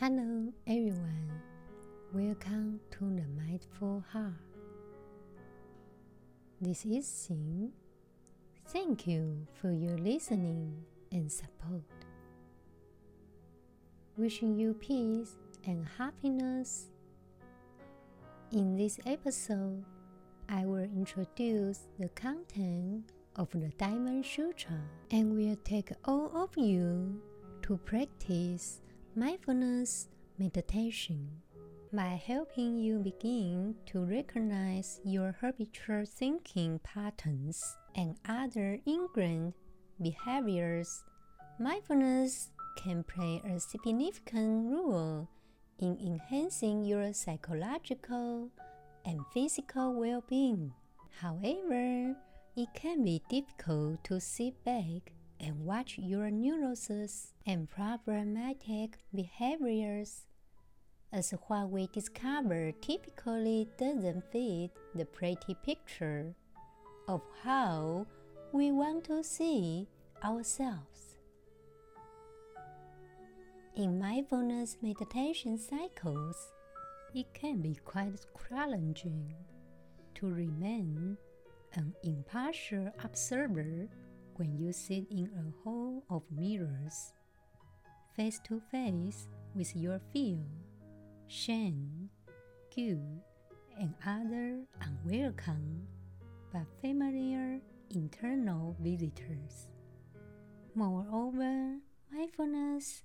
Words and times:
Hello, 0.00 0.52
everyone. 0.66 1.30
Welcome 2.12 2.80
to 2.90 3.04
the 3.04 3.22
Mindful 3.40 4.02
Heart. 4.10 4.34
This 6.60 6.84
is 6.84 7.06
Xin. 7.06 7.70
Thank 8.66 9.06
you 9.06 9.46
for 9.54 9.70
your 9.70 9.96
listening 9.96 10.82
and 11.12 11.30
support. 11.30 11.84
Wishing 14.16 14.58
you 14.58 14.74
peace 14.74 15.36
and 15.64 15.86
happiness. 15.96 16.86
In 18.50 18.76
this 18.76 18.98
episode, 19.06 19.84
I 20.48 20.66
will 20.66 20.90
introduce 20.90 21.86
the 22.00 22.08
content 22.08 23.12
of 23.36 23.48
the 23.52 23.70
Diamond 23.78 24.26
Sutra 24.26 24.80
and 25.12 25.36
will 25.36 25.56
take 25.62 25.92
all 26.04 26.32
of 26.34 26.50
you 26.56 27.22
to 27.62 27.76
practice 27.76 28.80
mindfulness 29.16 30.08
meditation 30.38 31.28
by 31.92 32.20
helping 32.26 32.76
you 32.76 32.98
begin 32.98 33.76
to 33.86 34.04
recognize 34.04 35.00
your 35.04 35.36
habitual 35.40 36.04
thinking 36.04 36.80
patterns 36.82 37.76
and 37.94 38.16
other 38.28 38.80
ingrained 38.86 39.54
behaviors. 40.02 41.04
Mindfulness 41.60 42.50
can 42.76 43.04
play 43.04 43.40
a 43.44 43.60
significant 43.60 44.72
role 44.72 45.28
in 45.78 45.96
enhancing 46.04 46.84
your 46.84 47.12
psychological 47.12 48.50
and 49.04 49.20
physical 49.32 49.94
well 49.94 50.24
being. 50.28 50.72
However, 51.20 52.16
it 52.56 52.68
can 52.74 53.04
be 53.04 53.22
difficult 53.28 54.02
to 54.04 54.20
sit 54.20 54.64
back 54.64 55.12
and 55.44 55.66
watch 55.66 55.98
your 55.98 56.30
neuroses 56.30 57.34
and 57.46 57.68
problematic 57.68 58.96
behaviors 59.14 60.24
as 61.12 61.32
what 61.48 61.68
we 61.68 61.86
discover 61.92 62.72
typically 62.80 63.68
doesn't 63.78 64.24
fit 64.32 64.70
the 64.94 65.04
pretty 65.04 65.54
picture 65.62 66.34
of 67.08 67.20
how 67.42 68.06
we 68.52 68.72
want 68.72 69.04
to 69.04 69.22
see 69.22 69.86
ourselves. 70.24 71.18
In 73.76 73.98
mindfulness 73.98 74.78
meditation 74.80 75.58
cycles, 75.58 76.52
it 77.14 77.26
can 77.34 77.60
be 77.60 77.74
quite 77.84 78.18
challenging 78.48 79.34
to 80.14 80.26
remain 80.26 81.18
an 81.74 81.92
impartial 82.02 82.90
observer 83.02 83.88
when 84.36 84.56
you 84.56 84.72
sit 84.72 85.06
in 85.10 85.30
a 85.36 85.62
hall 85.62 86.02
of 86.10 86.22
mirrors, 86.30 87.12
face 88.16 88.40
to 88.44 88.60
face 88.70 89.28
with 89.54 89.74
your 89.76 90.00
fear, 90.12 90.38
shame, 91.28 92.08
guilt, 92.74 92.98
and 93.78 93.94
other 94.06 94.60
unwelcome 94.80 95.86
but 96.52 96.66
familiar 96.80 97.60
internal 97.90 98.76
visitors. 98.80 99.68
Moreover, 100.74 101.78
mindfulness 102.12 103.02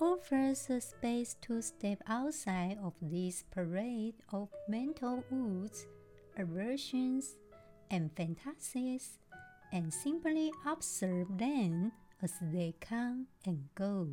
offers 0.00 0.68
a 0.70 0.80
space 0.80 1.36
to 1.42 1.62
step 1.62 2.02
outside 2.08 2.78
of 2.82 2.94
this 3.00 3.44
parade 3.50 4.14
of 4.32 4.48
mental 4.68 5.22
woods, 5.30 5.86
aversions, 6.36 7.36
and 7.90 8.10
fantasies 8.16 9.18
and 9.72 9.92
simply 9.92 10.52
observe 10.66 11.26
them 11.38 11.92
as 12.22 12.32
they 12.52 12.74
come 12.80 13.26
and 13.46 13.68
go. 13.74 14.08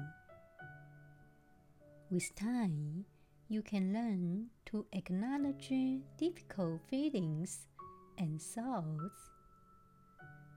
With 2.09 2.33
time, 2.35 3.05
you 3.49 3.61
can 3.61 3.93
learn 3.93 4.47
to 4.67 4.85
acknowledge 4.93 5.71
difficult 6.17 6.81
feelings 6.89 7.67
and 8.17 8.41
thoughts, 8.41 9.29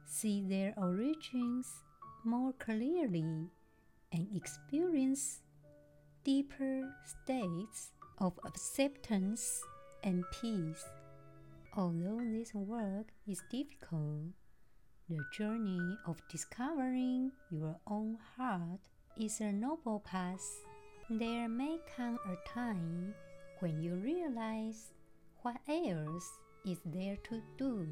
see 0.06 0.42
their 0.42 0.72
origins 0.76 1.66
more 2.24 2.52
clearly, 2.52 3.50
and 4.12 4.28
experience 4.34 5.40
deeper 6.24 6.94
states 7.04 7.92
of 8.18 8.38
acceptance 8.46 9.60
and 10.04 10.24
peace. 10.40 10.84
Although 11.76 12.20
this 12.22 12.54
work 12.54 13.08
is 13.26 13.42
difficult, 13.50 14.32
the 15.12 15.24
journey 15.30 15.98
of 16.06 16.16
discovering 16.30 17.30
your 17.50 17.76
own 17.86 18.16
heart 18.34 18.80
is 19.20 19.40
a 19.40 19.52
noble 19.52 20.00
path. 20.00 20.40
There 21.10 21.50
may 21.50 21.78
come 21.94 22.18
a 22.24 22.48
time 22.48 23.12
when 23.58 23.82
you 23.82 23.96
realize 23.96 24.94
what 25.42 25.56
else 25.68 26.30
is 26.64 26.78
there 26.86 27.16
to 27.28 27.42
do. 27.58 27.86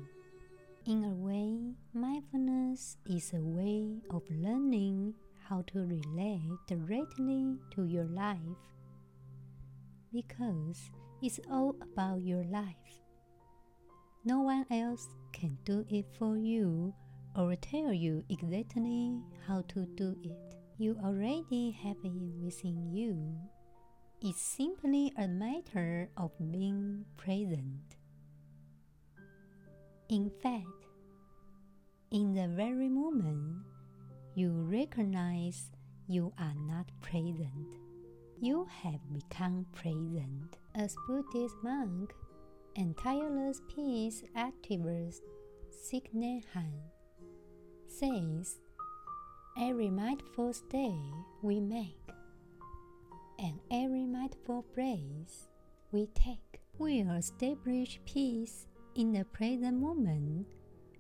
In 0.86 1.04
a 1.04 1.10
way, 1.10 1.75
mindfulness 1.92 2.97
is 3.04 3.34
a 3.34 3.42
way 3.42 4.00
of 4.10 4.22
learning 4.30 5.12
how 5.47 5.62
to 5.75 5.80
relate 5.80 6.56
directly 6.66 7.59
to 7.72 7.84
your 7.84 8.06
life 8.06 8.64
because 10.10 10.91
it's 11.20 11.41
all 11.50 11.76
about 11.82 12.22
your 12.22 12.44
life. 12.44 13.04
No 14.25 14.41
one 14.41 14.64
else 14.70 15.06
can 15.32 15.59
do 15.66 15.84
it 15.91 16.06
for 16.19 16.38
you 16.38 16.94
or 17.36 17.54
tell 17.56 17.92
you 17.92 18.24
exactly 18.28 19.20
how 19.46 19.62
to 19.68 19.86
do 19.94 20.16
it. 20.22 20.54
You 20.78 20.96
already 21.04 21.70
have 21.82 21.96
it 22.02 22.12
within 22.42 22.91
you. 22.92 23.36
It's 24.22 24.41
simply 24.41 25.12
a 25.16 25.28
matter 25.28 26.10
of 26.16 26.30
being 26.50 27.04
present. 27.16 27.96
In 30.08 30.30
fact, 30.42 30.66
in 32.10 32.34
the 32.34 32.48
very 32.48 32.88
moment 32.88 33.62
you 34.34 34.50
recognize 34.50 35.70
you 36.08 36.32
are 36.38 36.54
not 36.66 36.91
present, 37.00 37.76
you 38.41 38.66
have 38.82 39.00
become 39.12 39.66
present. 39.72 40.58
As 40.74 40.97
Buddhist 41.06 41.54
monk 41.62 42.12
and 42.76 42.97
tireless 42.97 43.60
peace 43.74 44.22
activist 44.36 45.20
Thich 45.70 46.10
Hanh 46.54 46.80
says 48.00 48.56
every 49.60 49.90
mindful 49.90 50.54
stay 50.54 50.96
we 51.42 51.60
make 51.60 52.08
and 53.38 53.60
every 53.70 54.06
mindful 54.06 54.64
breath 54.74 55.48
we 55.92 56.06
take 56.14 56.62
will 56.78 57.10
establish 57.10 58.00
peace 58.06 58.66
in 58.94 59.12
the 59.12 59.22
present 59.26 59.78
moment 59.78 60.46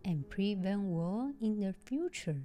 and 0.04 0.28
prevent 0.28 0.82
war 0.82 1.32
in 1.40 1.58
the 1.58 1.72
future. 1.72 2.42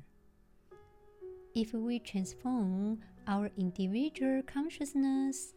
If 1.53 1.73
we 1.73 1.99
transform 1.99 2.99
our 3.27 3.49
individual 3.57 4.41
consciousness, 4.43 5.53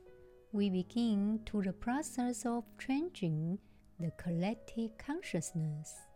we 0.51 0.71
begin 0.71 1.39
to 1.47 1.63
the 1.63 1.73
process 1.73 2.45
of 2.45 2.65
changing 2.85 3.61
the 4.01 4.11
collective 4.19 4.99
consciousness. 4.99 6.08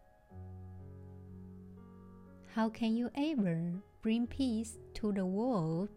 How 2.54 2.68
can 2.68 2.94
you 2.94 3.10
ever 3.14 3.72
bring 4.02 4.26
peace 4.26 4.76
to 4.96 5.10
the 5.10 5.24
world 5.24 5.88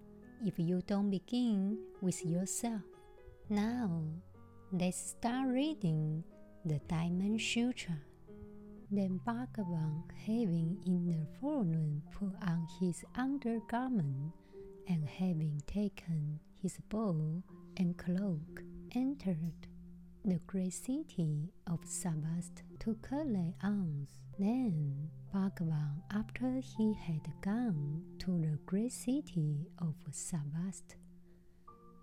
if 0.45 0.57
you 0.57 0.81
don't 0.87 1.09
begin 1.09 1.77
with 1.99 2.25
yourself? 2.25 2.79
Now, 3.49 4.01
let's 4.71 4.97
start 4.97 5.49
reading 5.49 6.23
the 6.63 6.79
Diamond 6.87 7.41
Sutra. 7.41 7.97
Then 8.89 9.19
Bhagavan, 9.27 10.03
having 10.25 10.77
in 10.85 11.05
the 11.07 11.27
forenoon 11.41 12.01
put 12.17 12.31
on 12.41 12.65
his 12.79 13.03
undergarment, 13.15 14.31
and 14.87 15.05
having 15.09 15.61
taken 15.67 16.39
his 16.61 16.77
bow 16.87 17.43
and 17.75 17.97
cloak, 17.97 18.63
entered 18.95 19.67
the 20.23 20.39
great 20.47 20.73
city 20.73 21.49
of 21.67 21.81
Sravasti 21.81 22.63
to 22.79 22.95
collect 23.01 23.61
alms. 23.61 24.07
Then 24.39 25.09
Bhagavan, 25.35 26.01
after 26.11 26.61
he 26.61 26.93
had 26.93 27.27
gone 27.41 28.01
to 28.19 28.39
the 28.39 28.57
great 28.65 28.93
city 28.93 29.67
of 29.79 29.93
Sravasti 30.09 30.95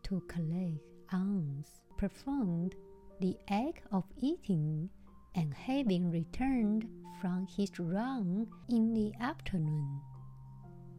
to 0.02 0.20
collect 0.29 0.82
alms, 1.11 1.81
performed 1.96 2.75
the 3.23 3.38
act 3.49 3.87
of 3.90 4.05
eating, 4.19 4.90
and 5.34 5.55
having 5.55 6.11
returned 6.11 6.87
from 7.23 7.46
his 7.46 7.70
run 7.79 8.49
in 8.69 8.93
the 8.93 9.14
afternoon, 9.19 10.02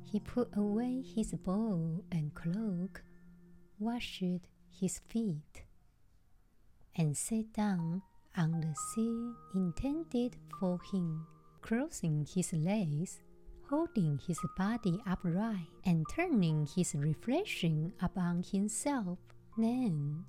he 0.03 0.19
put 0.19 0.49
away 0.57 1.03
his 1.03 1.35
bow 1.35 2.03
and 2.11 2.33
cloak, 2.33 3.03
washed 3.77 4.23
his 4.71 4.97
feet, 5.07 5.65
and 6.95 7.15
sat 7.15 7.53
down 7.53 8.01
on 8.35 8.59
the 8.59 8.73
seat 8.95 9.35
intended 9.53 10.35
for 10.59 10.79
him, 10.91 11.27
crossing 11.63 12.27
his 12.35 12.53
legs, 12.53 13.21
holding 13.69 14.19
his 14.27 14.37
body 14.57 15.01
upright, 15.07 15.69
and 15.85 16.05
turning 16.13 16.67
his 16.75 16.93
reflection 16.93 17.93
upon 18.01 18.43
himself. 18.43 19.17
Then 19.57 20.25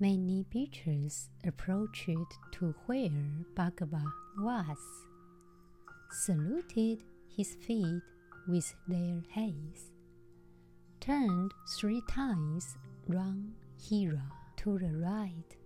many 0.00 0.46
beaches 0.50 1.28
approached 1.46 2.08
to 2.52 2.74
where 2.86 3.44
Bhagava 3.54 4.02
was, 4.38 4.78
saluted 6.10 7.04
his 7.36 7.54
feet 7.66 8.02
with 8.48 8.74
their 8.88 9.22
heads, 9.30 9.92
turned 11.00 11.52
three 11.78 12.02
times 12.10 12.76
round 13.06 13.52
Hira 13.78 14.24
to 14.56 14.78
the 14.78 14.96
right, 14.96 15.56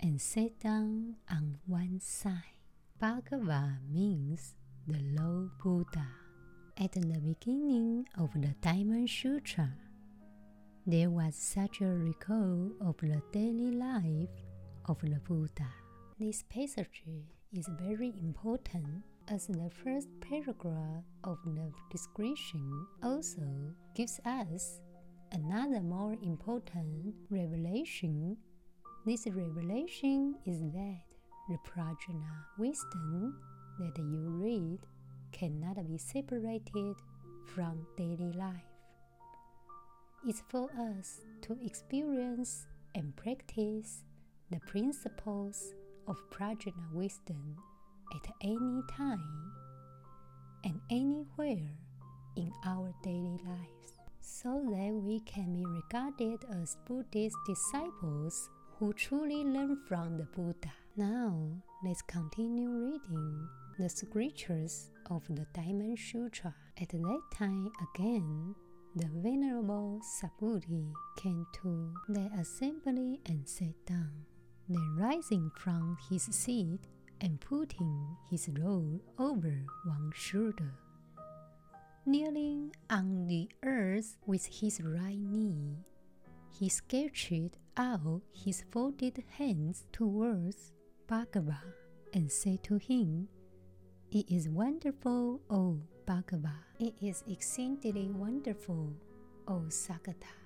and 0.00 0.20
sat 0.20 0.58
down 0.58 1.16
on 1.30 1.58
one 1.66 2.00
side. 2.00 2.57
Bhagava 3.00 3.78
means 3.88 4.56
the 4.88 4.98
low 5.16 5.48
Buddha. 5.62 6.04
At 6.76 6.90
the 6.90 7.20
beginning 7.20 8.08
of 8.18 8.32
the 8.34 8.52
Diamond 8.60 9.08
Sutra, 9.08 9.72
there 10.84 11.08
was 11.08 11.36
such 11.36 11.80
a 11.80 11.86
recall 11.86 12.72
of 12.80 12.96
the 12.96 13.22
daily 13.32 13.70
life 13.70 14.34
of 14.86 15.00
the 15.00 15.20
Buddha. 15.28 15.68
This 16.18 16.42
passage 16.42 17.04
is 17.52 17.68
very 17.80 18.12
important 18.20 19.04
as 19.28 19.46
the 19.46 19.70
first 19.84 20.08
paragraph 20.20 21.04
of 21.22 21.38
the 21.44 21.70
description 21.92 22.84
also 23.04 23.46
gives 23.94 24.18
us 24.24 24.80
another 25.30 25.82
more 25.82 26.16
important 26.20 27.14
revelation. 27.30 28.36
This 29.06 29.24
revelation 29.28 30.34
is 30.44 30.58
that 30.72 31.07
the 31.48 31.58
prajna 31.66 32.44
wisdom 32.58 33.40
that 33.78 33.96
you 33.98 34.28
read 34.28 34.78
cannot 35.32 35.76
be 35.88 35.96
separated 35.96 36.96
from 37.54 37.86
daily 37.96 38.32
life. 38.32 38.68
It's 40.26 40.42
for 40.48 40.68
us 40.96 41.20
to 41.42 41.56
experience 41.64 42.66
and 42.94 43.16
practice 43.16 44.04
the 44.50 44.60
principles 44.60 45.72
of 46.06 46.16
prajna 46.30 46.92
wisdom 46.92 47.56
at 48.14 48.30
any 48.42 48.82
time 48.96 49.52
and 50.64 50.80
anywhere 50.90 51.70
in 52.36 52.52
our 52.66 52.92
daily 53.02 53.38
lives, 53.46 53.92
so 54.20 54.62
that 54.70 54.92
we 54.92 55.20
can 55.20 55.54
be 55.54 55.64
regarded 55.64 56.44
as 56.60 56.76
Buddhist 56.86 57.36
disciples 57.46 58.50
who 58.78 58.92
truly 58.92 59.44
learn 59.44 59.78
from 59.86 60.16
the 60.16 60.24
Buddha. 60.24 60.72
Now, 60.98 61.46
let's 61.84 62.02
continue 62.02 62.68
reading 62.68 63.48
the 63.78 63.88
scriptures 63.88 64.90
of 65.08 65.22
the 65.28 65.46
Diamond 65.54 65.96
Sutra. 65.96 66.52
At 66.76 66.88
that 66.88 67.22
time, 67.32 67.70
again, 67.94 68.56
the 68.96 69.06
Venerable 69.22 70.00
Subhuti 70.02 70.92
came 71.16 71.46
to 71.62 71.94
the 72.08 72.28
assembly 72.40 73.20
and 73.26 73.48
sat 73.48 73.76
down. 73.86 74.10
Then, 74.68 74.96
rising 74.98 75.52
from 75.56 75.98
his 76.10 76.24
seat, 76.24 76.80
and 77.20 77.40
putting 77.40 78.16
his 78.28 78.48
robe 78.58 79.00
over 79.20 79.54
one 79.84 80.10
shoulder. 80.16 80.74
Kneeling 82.06 82.72
on 82.90 83.28
the 83.28 83.48
earth 83.62 84.16
with 84.26 84.46
his 84.46 84.80
right 84.82 85.16
knee, 85.16 85.76
he 86.50 86.68
stretched 86.68 87.56
out 87.76 88.22
his 88.32 88.64
folded 88.72 89.22
hands 89.38 89.84
towards 89.92 90.72
Bhagava 91.08 91.58
and 92.12 92.30
say 92.30 92.58
to 92.64 92.76
him, 92.76 93.28
It 94.10 94.30
is 94.30 94.46
wonderful, 94.50 95.40
O 95.48 95.80
Bhagava. 96.06 96.52
It 96.78 96.92
is 97.00 97.24
exceedingly 97.26 98.10
wonderful, 98.10 98.92
O 99.46 99.62
Sugata, 99.70 100.36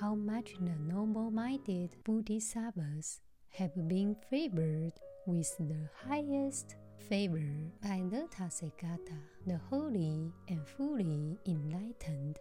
how 0.00 0.14
much 0.14 0.54
the 0.58 0.74
noble 0.90 1.30
minded 1.30 1.96
Bodhisattvas 2.02 3.20
have 3.50 3.86
been 3.86 4.16
favored 4.30 4.94
with 5.26 5.54
the 5.58 5.90
highest 6.08 6.76
favor 7.10 7.44
by 7.82 8.02
the 8.08 8.26
Tathagata, 8.34 9.20
the 9.46 9.58
holy 9.68 10.32
and 10.48 10.66
fully 10.66 11.36
enlightened. 11.46 12.38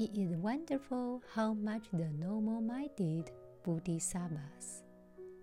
It 0.00 0.10
is 0.18 0.36
wonderful 0.36 1.22
how 1.32 1.54
much 1.54 1.84
the 1.92 2.10
noble 2.18 2.60
minded 2.60 3.30
Bodhisattvas 3.62 4.82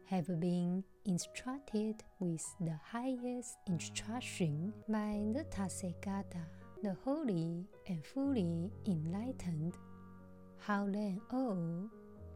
have 0.03 0.27
been 0.41 0.83
instructed 1.05 2.03
with 2.19 2.43
the 2.59 2.77
highest 2.91 3.57
instruction 3.67 4.73
by 4.89 5.21
the 5.33 5.45
Tathagata, 5.45 6.45
the 6.81 6.95
holy 7.03 7.65
and 7.87 8.05
fully 8.05 8.71
enlightened. 8.87 9.75
How 10.59 10.85
then, 10.85 11.21
O 11.31 11.89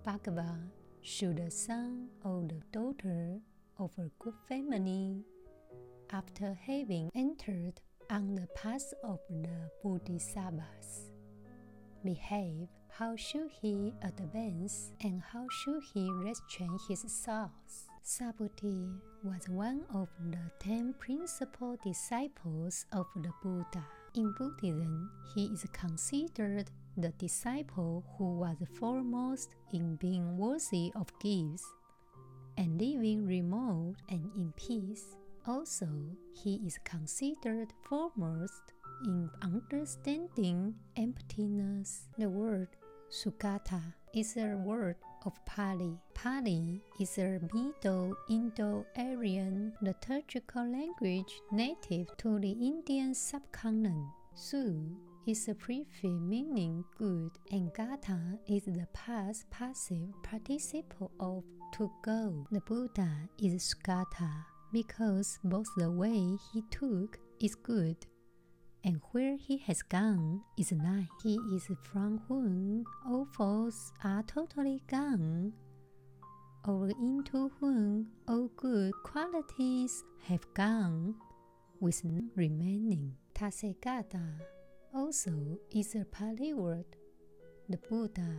Bhagava, 0.05 0.57
should 1.01 1.37
the 1.37 1.49
son 1.49 2.09
or 2.23 2.43
the 2.47 2.61
daughter 2.71 3.39
of 3.79 3.91
a 3.97 4.09
good 4.19 4.35
family, 4.47 5.23
after 6.11 6.53
having 6.65 7.09
entered 7.15 7.81
on 8.09 8.35
the 8.35 8.47
path 8.55 8.93
of 9.03 9.19
the 9.29 9.69
Bodhisattvas, 9.83 11.11
behave? 12.03 12.67
How 12.91 13.15
should 13.15 13.49
he 13.61 13.93
advance 14.01 14.91
and 15.01 15.21
how 15.21 15.47
should 15.49 15.81
he 15.93 16.09
restrain 16.11 16.77
his 16.87 17.03
thoughts? 17.03 17.88
Subhuti 18.03 18.99
was 19.23 19.47
one 19.49 19.83
of 19.93 20.09
the 20.31 20.51
ten 20.59 20.93
principal 20.99 21.77
disciples 21.83 22.85
of 22.91 23.05
the 23.15 23.31
Buddha. 23.43 23.85
In 24.15 24.33
Buddhism, 24.37 25.11
he 25.35 25.45
is 25.47 25.65
considered 25.71 26.71
the 26.97 27.09
disciple 27.19 28.03
who 28.17 28.39
was 28.39 28.57
foremost 28.79 29.55
in 29.71 29.95
being 29.97 30.37
worthy 30.37 30.91
of 30.95 31.07
gifts 31.19 31.63
and 32.57 32.81
living 32.81 33.25
remote 33.25 33.95
and 34.09 34.31
in 34.35 34.53
peace. 34.57 35.15
Also, 35.47 35.87
he 36.33 36.55
is 36.65 36.79
considered 36.83 37.73
foremost 37.87 38.73
in 39.05 39.29
understanding 39.41 40.75
emptiness. 40.95 42.07
The 42.17 42.29
word 42.29 42.69
Sugata 43.09 43.81
is 44.13 44.35
a 44.35 44.55
word 44.57 44.97
of 45.25 45.33
Pali. 45.45 45.97
Pali 46.13 46.81
is 46.99 47.17
a 47.17 47.39
Middle 47.53 48.15
Indo-Aryan 48.29 49.73
liturgical 49.81 50.71
language 50.71 51.33
native 51.51 52.07
to 52.17 52.39
the 52.39 52.51
Indian 52.51 53.13
subcontinent. 53.13 54.07
Su 54.35 54.97
is 55.27 55.47
a 55.47 55.55
prefix 55.55 56.03
meaning 56.03 56.83
good, 56.97 57.31
and 57.51 57.73
Gata 57.73 58.39
is 58.47 58.65
the 58.65 58.87
past 58.93 59.49
passive 59.49 60.13
participle 60.23 61.11
of 61.19 61.43
to 61.73 61.91
go. 62.03 62.47
The 62.51 62.61
Buddha 62.61 63.29
is 63.37 63.73
Sugata 63.73 64.31
because 64.71 65.39
both 65.43 65.67
the 65.77 65.91
way 65.91 66.37
he 66.53 66.63
took 66.71 67.19
is 67.41 67.55
good 67.55 67.97
and 68.83 69.01
where 69.11 69.35
he 69.37 69.57
has 69.57 69.81
gone 69.81 70.41
is 70.57 70.71
nice. 70.71 71.07
He 71.23 71.35
is 71.53 71.67
from 71.83 72.21
whom 72.27 72.85
all 73.05 73.25
faults 73.25 73.91
are 74.03 74.23
totally 74.23 74.81
gone, 74.87 75.53
or 76.65 76.89
into 76.89 77.51
whom 77.59 78.07
all 78.27 78.49
good 78.55 78.93
qualities 79.03 80.03
have 80.27 80.45
gone, 80.53 81.15
with 81.79 82.03
none 82.03 82.29
remaining. 82.35 83.15
Tathagata 83.33 84.33
also 84.93 85.57
is 85.71 85.95
a 85.95 86.05
Pali 86.05 86.53
word. 86.53 86.85
The 87.69 87.77
Buddha 87.77 88.35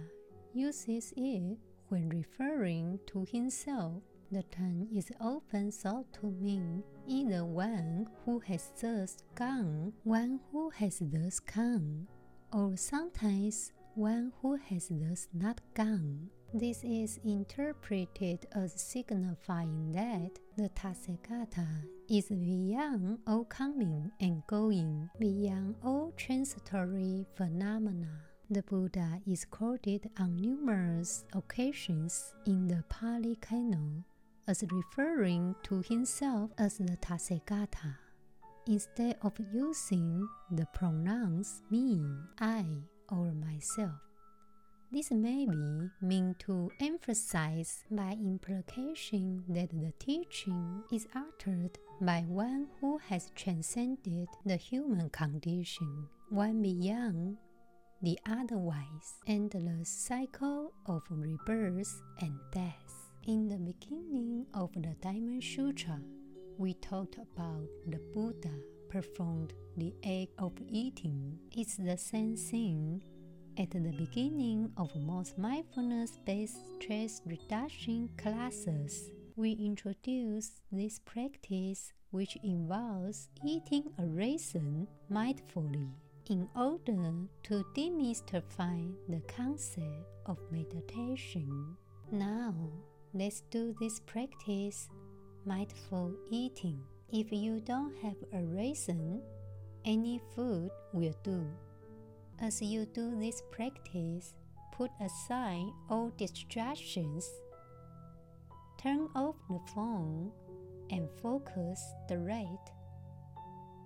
uses 0.52 1.12
it 1.16 1.58
when 1.88 2.08
referring 2.08 2.98
to 3.06 3.24
himself, 3.30 4.02
the 4.30 4.42
term 4.44 4.88
is 4.94 5.10
often 5.20 5.72
thought 5.72 6.12
to 6.20 6.26
mean 6.26 6.84
either 7.10 7.44
one 7.44 8.06
who 8.24 8.38
has 8.38 8.70
thus 8.80 9.16
gone, 9.34 9.92
one 10.04 10.38
who 10.52 10.70
has 10.70 11.02
thus 11.02 11.40
come, 11.40 12.06
or 12.52 12.76
sometimes 12.76 13.72
one 13.96 14.32
who 14.40 14.54
has 14.54 14.86
thus 14.88 15.26
not 15.34 15.60
gone. 15.74 16.30
This 16.54 16.84
is 16.84 17.18
interpreted 17.24 18.46
as 18.52 18.80
signifying 18.80 19.90
that 19.92 20.38
the 20.56 20.68
Tathagata 20.70 21.66
is 22.08 22.28
beyond 22.28 23.18
all 23.26 23.44
coming 23.44 24.12
and 24.20 24.46
going, 24.46 25.10
beyond 25.18 25.74
all 25.84 26.12
transitory 26.16 27.26
phenomena. 27.34 28.22
The 28.50 28.62
Buddha 28.62 29.20
is 29.26 29.44
quoted 29.44 30.10
on 30.18 30.36
numerous 30.36 31.24
occasions 31.34 32.34
in 32.46 32.68
the 32.68 32.84
Pali 32.88 33.36
Canon 33.40 34.04
as 34.46 34.64
referring 34.70 35.54
to 35.64 35.82
himself 35.82 36.50
as 36.58 36.78
the 36.78 36.96
Tathagata, 36.96 37.96
instead 38.66 39.16
of 39.22 39.32
using 39.52 40.28
the 40.50 40.66
pronouns 40.74 41.62
me, 41.70 42.00
I, 42.38 42.64
or 43.08 43.32
myself. 43.32 44.00
This 44.92 45.12
may 45.12 45.46
be 45.46 45.88
meant 46.02 46.40
to 46.40 46.68
emphasize 46.80 47.84
by 47.92 48.16
implication 48.20 49.44
that 49.48 49.70
the 49.70 49.92
teaching 50.00 50.82
is 50.90 51.06
uttered 51.14 51.78
by 52.00 52.24
one 52.26 52.66
who 52.80 52.98
has 53.08 53.30
transcended 53.36 54.26
the 54.44 54.56
human 54.56 55.08
condition, 55.10 56.08
one 56.28 56.60
beyond 56.60 57.36
the 58.02 58.18
otherwise 58.26 59.20
endless 59.28 59.88
cycle 59.88 60.72
of 60.86 61.02
rebirth 61.08 62.02
and 62.20 62.34
death. 62.50 63.10
In 63.26 63.48
the 63.48 63.58
beginning 63.58 64.29
of 64.54 64.72
the 64.74 64.94
Diamond 65.00 65.42
Sutra, 65.42 66.00
we 66.58 66.74
talked 66.74 67.16
about 67.16 67.68
the 67.86 67.98
Buddha 68.12 68.54
performed 68.88 69.52
the 69.76 69.94
act 70.04 70.32
of 70.38 70.52
eating. 70.68 71.38
It's 71.56 71.76
the 71.76 71.96
same 71.96 72.36
thing. 72.36 73.02
At 73.58 73.70
the 73.70 73.80
beginning 73.80 74.72
of 74.76 74.94
most 74.96 75.38
mindfulness 75.38 76.18
based 76.24 76.58
stress 76.74 77.22
reduction 77.24 78.10
classes, 78.16 79.10
we 79.36 79.52
introduce 79.52 80.60
this 80.70 80.98
practice 80.98 81.92
which 82.10 82.36
involves 82.42 83.28
eating 83.46 83.84
a 83.98 84.06
raisin 84.06 84.86
mindfully 85.10 85.90
in 86.28 86.48
order 86.54 87.12
to 87.42 87.64
demystify 87.74 88.92
the 89.08 89.20
concept 89.28 90.06
of 90.26 90.38
meditation. 90.50 91.76
Now, 92.12 92.54
let's 93.12 93.42
do 93.50 93.74
this 93.80 94.00
practice 94.00 94.88
mindful 95.44 96.14
eating. 96.30 96.80
If 97.12 97.32
you 97.32 97.60
don't 97.60 97.94
have 98.02 98.16
a 98.32 98.44
raisin, 98.44 99.20
any 99.84 100.20
food 100.34 100.70
will 100.92 101.14
do. 101.24 101.44
As 102.40 102.62
you 102.62 102.86
do 102.86 103.18
this 103.18 103.42
practice, 103.50 104.34
put 104.72 104.90
aside 105.00 105.66
all 105.88 106.12
distractions. 106.16 107.28
Turn 108.80 109.08
off 109.14 109.34
the 109.48 109.58
phone 109.74 110.30
and 110.90 111.08
focus 111.20 111.82
the 112.08 112.18
right. 112.18 112.66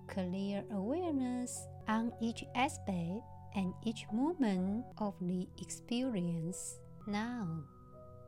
Clear 0.07 0.63
awareness 0.71 1.67
on 1.87 2.13
each 2.21 2.43
aspect 2.53 3.21
and 3.55 3.73
each 3.83 4.05
moment 4.13 4.85
of 4.99 5.15
the 5.19 5.47
experience. 5.61 6.79
Now, 7.07 7.63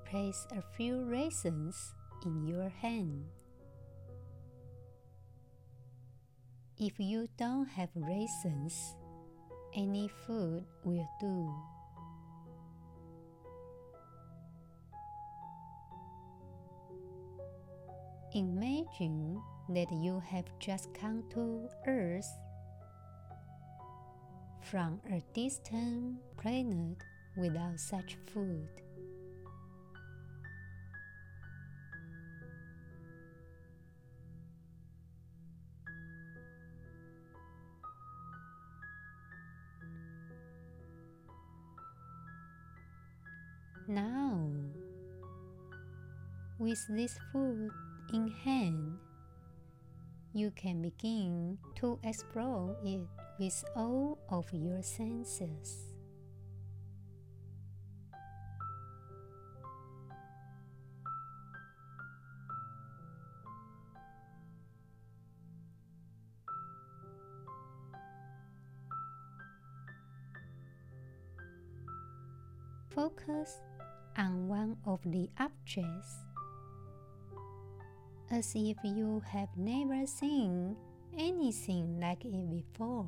place 0.09 0.47
a 0.51 0.61
few 0.75 1.03
raisins 1.03 1.93
in 2.25 2.47
your 2.47 2.69
hand. 2.69 3.25
If 6.77 6.93
you 6.97 7.27
don't 7.37 7.67
have 7.67 7.89
raisins, 7.95 8.95
any 9.75 10.09
food 10.25 10.63
will 10.83 11.09
do. 11.19 11.53
Imagine 18.33 19.41
that 19.69 19.91
you 19.91 20.21
have 20.25 20.45
just 20.59 20.93
come 20.93 21.23
to 21.33 21.67
Earth 21.87 22.29
from 24.61 25.01
a 25.11 25.21
distant 25.33 26.17
planet 26.37 26.97
without 27.35 27.79
such 27.79 28.17
food. 28.33 28.67
With 46.67 46.85
this 46.89 47.17
food 47.31 47.71
in 48.11 48.27
hand, 48.27 48.97
you 50.33 50.51
can 50.51 50.81
begin 50.81 51.57
to 51.75 51.97
explore 52.03 52.75
it 52.83 52.99
with 53.39 53.63
all 53.73 54.19
of 54.27 54.45
your 54.51 54.83
senses. 54.83 55.93
Focus 72.93 73.61
on 74.17 74.49
one 74.49 74.75
of 74.85 74.99
the 75.05 75.29
objects 75.39 76.26
as 78.29 78.53
if 78.55 78.77
you 78.83 79.23
have 79.31 79.49
never 79.55 80.05
seen 80.05 80.75
anything 81.17 81.99
like 81.99 82.25
it 82.25 82.49
before. 82.49 83.07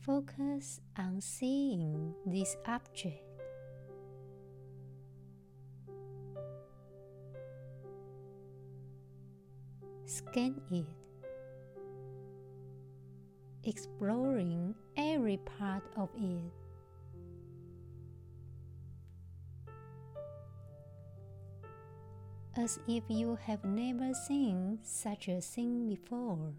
Focus 0.00 0.80
on 0.98 1.20
seeing 1.20 2.14
this 2.26 2.56
object. 2.66 3.24
Scan 10.06 10.60
it 10.70 10.99
exploring 13.64 14.74
every 14.96 15.38
part 15.58 15.82
of 15.96 16.08
it. 16.16 16.52
As 22.56 22.78
if 22.88 23.04
you 23.08 23.38
have 23.46 23.64
never 23.64 24.12
seen 24.12 24.78
such 24.82 25.28
a 25.28 25.40
thing 25.40 25.88
before. 25.88 26.52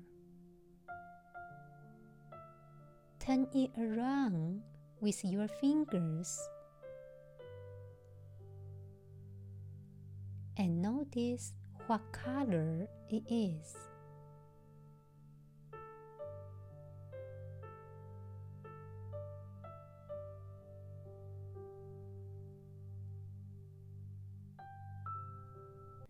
Turn 3.20 3.48
it 3.54 3.72
around 3.78 4.62
with 5.00 5.24
your 5.24 5.48
fingers 5.48 6.40
and 10.58 10.82
notice 10.82 11.54
what 11.88 12.02
color 12.12 12.88
it 13.10 13.24
is. 13.30 13.91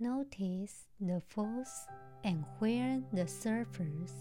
Notice 0.02 0.88
the 1.00 1.22
force 1.30 1.86
and 2.24 2.44
where 2.58 3.00
the 3.14 3.28
surface 3.28 4.16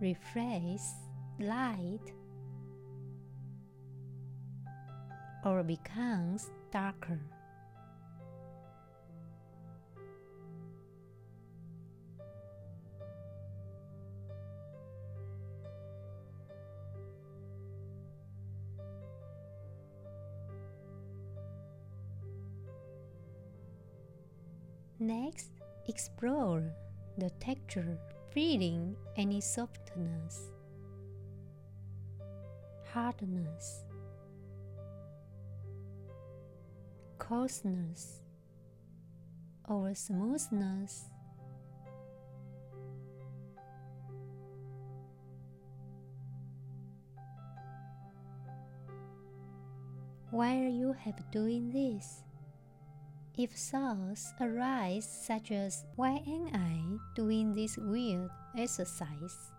reflects 0.00 0.94
light 1.38 2.14
or 5.44 5.62
becomes 5.62 6.48
darker. 6.72 7.20
Explore 25.98 26.62
the 27.16 27.28
texture, 27.40 27.98
feeling 28.30 28.94
any 29.16 29.40
softness, 29.40 30.52
hardness, 32.92 33.82
coarseness, 37.18 38.22
or 39.68 39.92
smoothness. 39.92 41.10
While 50.30 50.70
you 50.70 50.92
have 50.92 51.28
doing 51.32 51.72
this, 51.72 52.22
if 53.38 53.52
thoughts 53.52 54.34
arise, 54.40 55.06
such 55.06 55.52
as, 55.52 55.86
Why 55.94 56.20
am 56.26 56.50
I 56.52 56.98
doing 57.14 57.54
this 57.54 57.78
weird 57.78 58.30
exercise? 58.58 59.52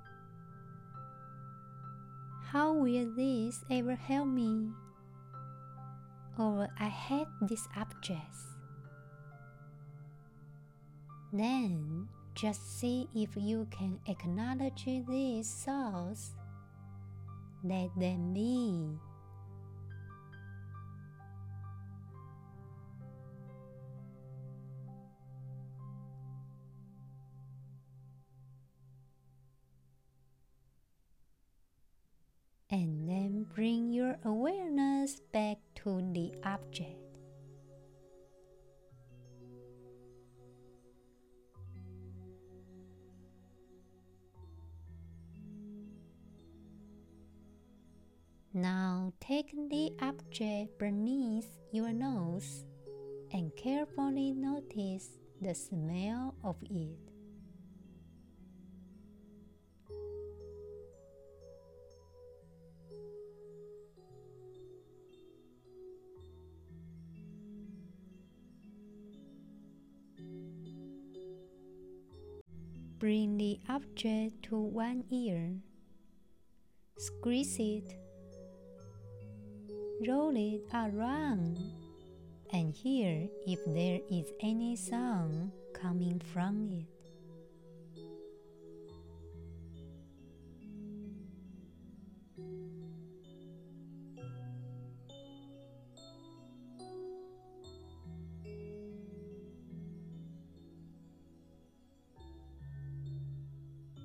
How 2.52 2.74
will 2.74 3.10
this 3.16 3.64
ever 3.72 3.96
help 3.96 4.28
me? 4.28 4.68
Or 6.38 6.68
I 6.78 6.90
hate 6.90 7.28
this 7.42 7.68
objects. 7.78 8.48
Then 11.32 12.10
just 12.36 12.80
see 12.80 13.08
if 13.16 13.30
you 13.38 13.68
can 13.72 14.00
acknowledge 14.08 14.86
these 15.08 15.54
thoughts. 15.64 16.32
Let 17.64 17.98
them 17.98 18.34
be. 18.34 19.00
And 32.72 33.10
then 33.10 33.46
bring 33.56 33.92
your 33.92 34.18
awareness 34.24 35.20
back 35.34 35.58
to 35.76 36.02
the 36.14 36.32
object. 36.44 37.10
Now 48.54 49.14
take 49.20 49.52
the 49.70 49.92
object 50.02 50.80
beneath 50.80 51.48
your 51.72 51.94
nose 51.94 52.66
and 53.32 53.56
carefully 53.56 54.34
notice 54.34 55.10
the 55.40 55.54
smell 55.54 56.36
of 56.44 56.58
it. 56.70 56.98
Bring 73.10 73.38
the 73.40 73.58
object 73.68 74.44
to 74.44 74.56
one 74.56 75.04
ear. 75.10 75.58
Squeeze 76.96 77.58
it. 77.58 77.98
Roll 80.08 80.38
it 80.38 80.62
around 80.72 81.58
and 82.54 82.72
hear 82.72 83.28
if 83.48 83.66
there 83.66 84.00
is 84.12 84.32
any 84.42 84.76
sound 84.76 85.54
coming 85.74 86.22
from 86.32 86.70
it. 86.72 86.99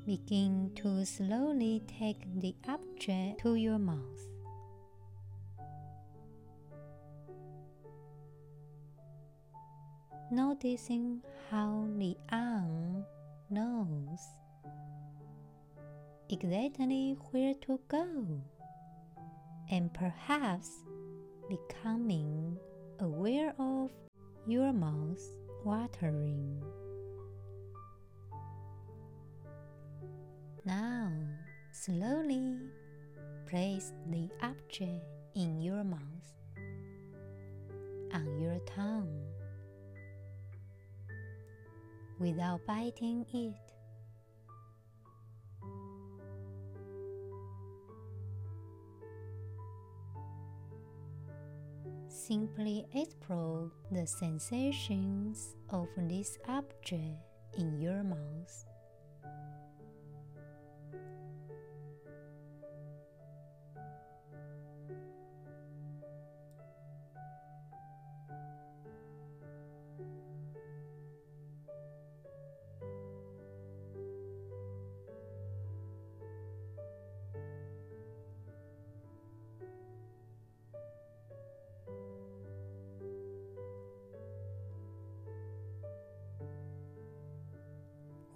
Begin 0.06 0.70
to 0.76 1.06
slowly 1.06 1.82
take 1.88 2.20
the 2.40 2.54
object 2.68 3.40
to 3.40 3.54
your 3.54 3.78
mouth. 3.78 4.28
Noticing 10.30 11.22
how 11.50 11.88
the 11.96 12.16
arm 12.30 13.06
knows 13.48 14.20
exactly 16.28 17.16
where 17.30 17.54
to 17.62 17.80
go 17.88 18.42
and 19.70 19.92
perhaps 19.94 20.70
becoming 21.48 22.58
aware 23.00 23.54
of 23.58 23.90
your 24.46 24.72
mouth 24.74 25.22
watering. 25.64 26.62
Now, 30.66 31.12
slowly 31.72 32.56
place 33.46 33.92
the 34.08 34.30
object 34.42 35.04
in 35.34 35.60
your 35.60 35.84
mouth, 35.84 36.00
on 38.14 38.40
your 38.40 38.58
tongue, 38.60 39.20
without 42.18 42.64
biting 42.66 43.26
it. 43.34 43.52
Simply 52.08 52.86
explore 52.94 53.70
the 53.92 54.06
sensations 54.06 55.56
of 55.68 55.88
this 56.08 56.38
object 56.48 57.20
in 57.58 57.78
your 57.78 58.02
mouth. 58.02 58.64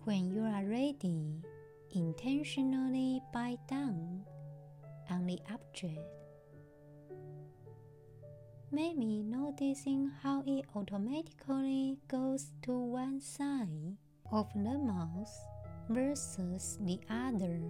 When 0.08 0.30
you 0.32 0.40
are 0.40 0.64
ready, 0.64 1.44
intentionally 1.94 3.20
bite 3.30 3.60
down 3.68 4.24
on 5.10 5.26
the 5.26 5.38
object. 5.52 6.00
Maybe 8.72 9.22
noticing 9.22 10.10
how 10.22 10.44
it 10.46 10.64
automatically 10.74 11.98
goes 12.08 12.46
to 12.62 12.72
one 12.72 13.20
side 13.20 13.98
of 14.32 14.48
the 14.54 14.78
mouth 14.78 15.28
versus 15.90 16.78
the 16.80 16.98
other. 17.10 17.60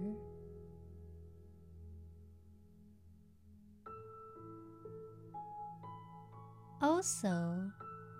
Also, 6.81 7.69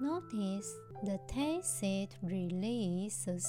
notice 0.02 0.76
the 1.06 1.18
taste 1.30 1.84
it 1.84 2.18
releases 2.22 3.48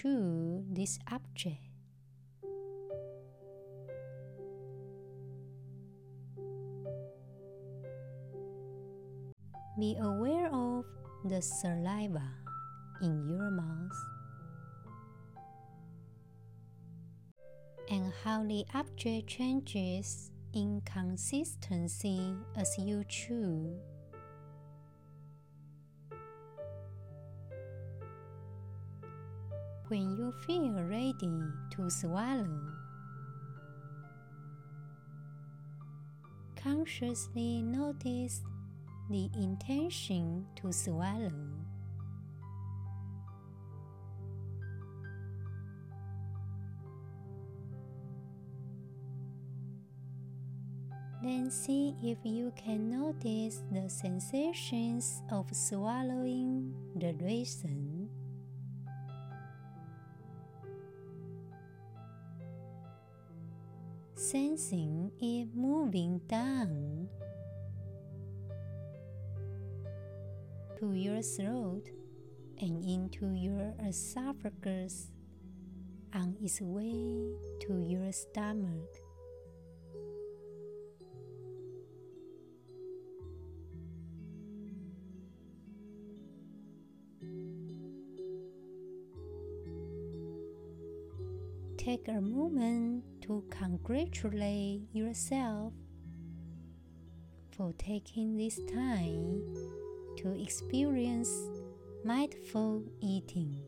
chew 0.00 0.64
this 0.70 0.98
object. 1.12 1.58
Be 9.78 9.96
aware 10.00 10.48
of 10.52 10.84
the 11.24 11.42
saliva 11.42 12.22
in 13.02 13.28
your 13.28 13.50
mouth 13.50 13.96
and 17.90 18.12
how 18.24 18.44
the 18.44 18.64
object 18.74 19.28
changes 19.28 20.30
in 20.54 20.82
consistency 20.84 22.34
as 22.56 22.76
you 22.78 23.04
chew. 23.08 23.74
When 29.90 30.16
you 30.16 30.32
feel 30.46 30.70
ready 30.88 31.42
to 31.68 31.90
swallow. 31.90 32.60
Consciously 36.54 37.60
notice 37.60 38.42
the 39.10 39.28
intention 39.34 40.46
to 40.54 40.72
swallow. 40.72 41.32
Then 51.20 51.50
see 51.50 51.96
if 52.00 52.18
you 52.22 52.52
can 52.56 52.88
notice 52.88 53.62
the 53.72 53.90
sensations 53.90 55.20
of 55.32 55.46
swallowing 55.52 56.72
the 56.94 57.12
raisin. 57.20 57.99
Sensing 64.20 65.10
it 65.18 65.48
moving 65.54 66.20
down 66.28 67.08
to 70.78 70.92
your 70.92 71.22
throat 71.22 71.88
and 72.60 72.84
into 72.84 73.32
your 73.32 73.72
esophagus 73.88 75.06
on 76.12 76.36
its 76.42 76.60
way 76.60 77.32
to 77.60 77.80
your 77.88 78.12
stomach. 78.12 78.92
take 91.78 92.08
a 92.08 92.20
moment 92.20 93.02
to 93.30 93.44
congratulate 93.48 94.82
yourself 94.92 95.72
for 97.52 97.72
taking 97.78 98.36
this 98.36 98.58
time 98.74 99.40
to 100.16 100.32
experience 100.42 101.30
mindful 102.04 102.82
eating. 103.00 103.62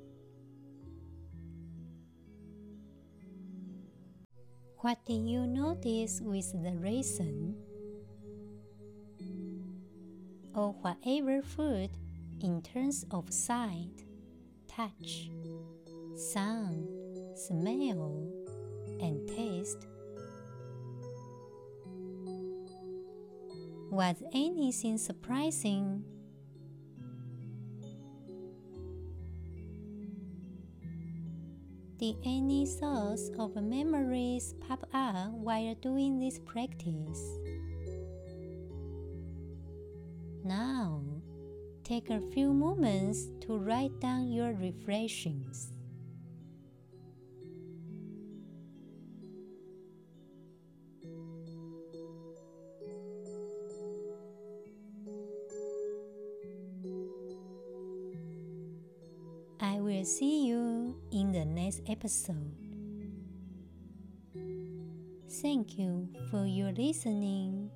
What 4.79 4.99
did 5.07 5.29
you 5.29 5.47
notice 5.47 6.21
with 6.21 6.51
the 6.65 6.73
raisin? 6.79 7.55
Or 10.57 10.73
whatever 10.73 11.41
food 11.41 11.91
in 12.41 12.63
terms 12.63 13.07
of 13.13 13.33
sight, 13.33 14.03
touch, 14.67 15.31
sound, 16.17 16.89
smell, 17.37 18.42
and 19.03 19.29
taste? 19.29 19.87
Was 23.91 24.23
anything 24.33 24.97
surprising 24.97 26.05
Did 32.03 32.17
any 32.25 32.67
thoughts 32.67 33.31
of 33.39 33.55
memories 33.55 34.57
pop 34.67 34.89
up 34.93 35.31
while 35.35 35.73
doing 35.77 36.19
this 36.19 36.41
practice? 36.41 37.39
Now, 40.43 41.01
take 41.85 42.11
a 42.11 42.21
few 42.33 42.53
moments 42.53 43.29
to 43.43 43.57
write 43.57 44.01
down 44.01 44.33
your 44.33 44.53
reflections. 44.55 45.71
Will 60.03 60.09
see 60.09 60.49
you 60.49 60.97
in 61.13 61.31
the 61.31 61.45
next 61.45 61.81
episode. 61.87 62.57
Thank 65.41 65.79
you 65.79 66.09
for 66.29 66.45
your 66.45 66.73
listening 66.73 67.71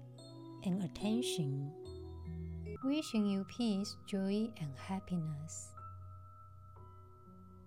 and 0.64 0.82
attention. 0.82 1.70
Wishing 2.82 3.26
you 3.26 3.46
peace, 3.56 3.94
joy, 4.08 4.50
and 4.60 4.70
happiness. 4.76 5.70